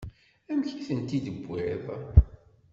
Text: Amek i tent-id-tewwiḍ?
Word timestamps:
Amek 0.51 0.69
i 0.73 0.83
tent-id-tewwiḍ? 0.87 1.83